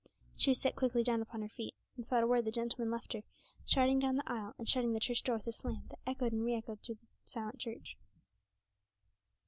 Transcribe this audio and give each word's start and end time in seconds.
She 0.35 0.49
was 0.49 0.59
set 0.59 0.75
quickly 0.75 1.03
down 1.03 1.21
upon 1.21 1.43
her 1.43 1.47
feet, 1.49 1.75
and 1.95 2.03
without 2.03 2.23
a 2.23 2.27
word 2.27 2.45
the 2.45 2.51
gentleman 2.51 2.89
left 2.89 3.13
her, 3.13 3.21
striding 3.67 3.99
down 3.99 4.15
the 4.15 4.23
aisle 4.27 4.55
and 4.57 4.67
shutting 4.67 4.93
the 4.93 4.99
church 4.99 5.21
door 5.21 5.37
with 5.37 5.45
a 5.45 5.51
slam 5.51 5.83
that 5.89 5.99
echoed 6.07 6.31
and 6.33 6.43
re 6.43 6.55
echoed 6.55 6.79
through 6.81 6.95
the 6.95 7.07
silent 7.23 7.59
church. 7.59 7.99